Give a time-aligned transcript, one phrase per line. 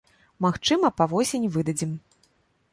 [0.45, 1.95] Магчыма, па восені выдадзім.